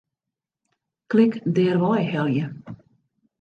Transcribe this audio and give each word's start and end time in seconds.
Klik 1.11 1.33
Dêrwei 1.55 2.03
helje. 2.11 2.47